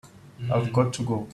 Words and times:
I've 0.51 0.73
got 0.73 0.93
to 0.93 1.03
go. 1.05 1.27